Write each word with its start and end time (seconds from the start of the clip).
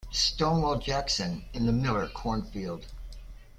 "Stonewall" 0.11 0.79
Jackson 0.79 1.45
in 1.53 1.67
the 1.67 1.71
Miller 1.71 2.07
cornfield. 2.07 2.87